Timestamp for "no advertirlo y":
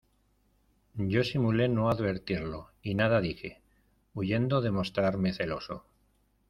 1.69-2.95